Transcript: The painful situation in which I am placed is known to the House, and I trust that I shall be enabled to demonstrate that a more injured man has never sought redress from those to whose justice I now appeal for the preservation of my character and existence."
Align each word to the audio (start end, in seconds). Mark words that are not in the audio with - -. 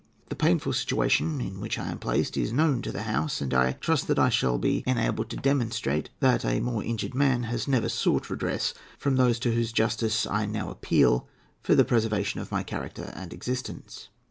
The 0.29 0.35
painful 0.35 0.73
situation 0.73 1.39
in 1.41 1.59
which 1.59 1.77
I 1.77 1.91
am 1.91 1.99
placed 1.99 2.35
is 2.35 2.51
known 2.51 2.81
to 2.81 2.91
the 2.91 3.03
House, 3.03 3.39
and 3.39 3.53
I 3.53 3.73
trust 3.73 4.07
that 4.07 4.17
I 4.17 4.29
shall 4.29 4.57
be 4.57 4.83
enabled 4.87 5.29
to 5.29 5.37
demonstrate 5.37 6.09
that 6.21 6.43
a 6.43 6.59
more 6.59 6.83
injured 6.83 7.13
man 7.13 7.43
has 7.43 7.67
never 7.67 7.87
sought 7.87 8.27
redress 8.31 8.73
from 8.97 9.15
those 9.15 9.37
to 9.41 9.53
whose 9.53 9.71
justice 9.71 10.25
I 10.25 10.47
now 10.47 10.71
appeal 10.71 11.27
for 11.61 11.75
the 11.75 11.85
preservation 11.85 12.39
of 12.39 12.51
my 12.51 12.63
character 12.63 13.13
and 13.15 13.31
existence." 13.31 14.09